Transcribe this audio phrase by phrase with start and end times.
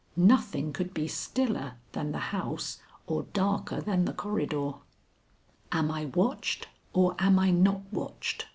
[0.15, 4.71] Nothing could be stiller than the house or darker than the corridor.
[5.71, 8.47] "Am I watched or am I not watched?"